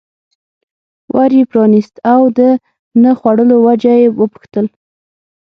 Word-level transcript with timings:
ور 1.15 1.31
یې 1.37 1.43
پرانست 1.51 1.95
او 2.13 2.21
د 2.37 2.39
نه 3.03 3.11
خوړلو 3.19 3.57
وجه 3.67 3.93
یې 4.01 4.07
وپوښتل. 4.19 4.65